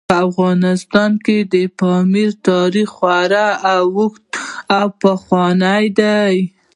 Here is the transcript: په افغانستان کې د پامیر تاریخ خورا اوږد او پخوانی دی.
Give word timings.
په 0.09 0.15
افغانستان 0.27 1.11
کې 1.25 1.37
د 1.53 1.55
پامیر 1.79 2.29
تاریخ 2.49 2.87
خورا 2.97 3.47
اوږد 3.75 4.23
او 4.77 4.87
پخوانی 5.01 5.85
دی. 5.99 6.35